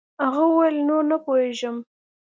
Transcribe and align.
هغه 0.23 0.43
وويل 0.51 0.77
نور 0.89 1.03
نه 1.11 1.17
پوهېږم. 1.25 1.75